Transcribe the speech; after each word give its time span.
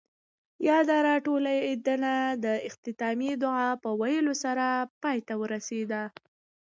ياده 0.67 0.95
راټولېدنه 1.07 2.13
د 2.43 2.45
اختتامیه 2.67 3.33
دعاء 3.43 3.73
پۀ 3.81 3.89
ويلو 4.01 4.33
سره 4.43 4.65
پای 5.01 5.17
ته 5.27 5.33
ورسېده. 5.41 6.03